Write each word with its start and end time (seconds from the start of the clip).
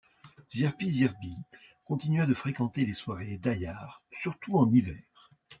Zirpi 0.51 0.89
Zirbi 0.89 1.31
continua 1.85 2.25
de 2.25 2.33
fréquenter 2.33 2.85
les 2.87 2.95
soirées 2.95 3.37
d'Ayarre, 3.37 4.01
surtout 4.09 4.57
en 4.57 4.67
hiver. 4.71 5.29